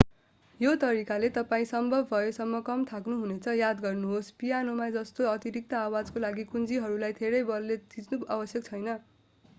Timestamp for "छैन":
8.71-8.93